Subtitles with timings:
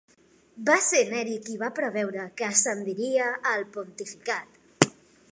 [0.67, 4.89] Va ser Neri qui va preveure que ascendiria al pontificat.